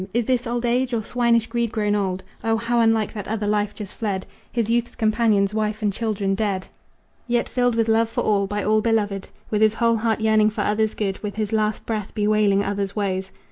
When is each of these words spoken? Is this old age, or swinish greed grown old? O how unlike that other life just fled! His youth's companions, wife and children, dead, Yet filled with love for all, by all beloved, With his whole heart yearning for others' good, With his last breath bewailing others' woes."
Is 0.15 0.25
this 0.25 0.47
old 0.47 0.65
age, 0.65 0.95
or 0.95 1.03
swinish 1.03 1.45
greed 1.45 1.71
grown 1.71 1.93
old? 1.93 2.23
O 2.43 2.57
how 2.57 2.79
unlike 2.79 3.13
that 3.13 3.27
other 3.27 3.45
life 3.45 3.75
just 3.75 3.93
fled! 3.93 4.25
His 4.51 4.67
youth's 4.67 4.95
companions, 4.95 5.53
wife 5.53 5.83
and 5.83 5.93
children, 5.93 6.33
dead, 6.33 6.65
Yet 7.27 7.47
filled 7.47 7.75
with 7.75 7.87
love 7.87 8.09
for 8.09 8.21
all, 8.21 8.47
by 8.47 8.63
all 8.63 8.81
beloved, 8.81 9.29
With 9.51 9.61
his 9.61 9.75
whole 9.75 9.97
heart 9.97 10.19
yearning 10.19 10.49
for 10.49 10.61
others' 10.61 10.95
good, 10.95 11.21
With 11.21 11.35
his 11.35 11.53
last 11.53 11.85
breath 11.85 12.15
bewailing 12.15 12.63
others' 12.63 12.95
woes." 12.95 13.31